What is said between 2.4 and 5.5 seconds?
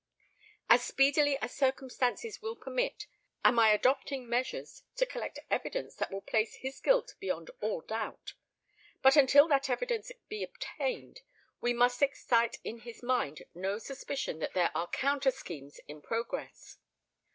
will permit am I adopting measures to collect